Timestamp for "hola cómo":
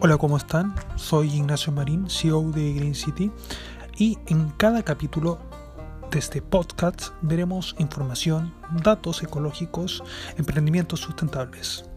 0.00-0.36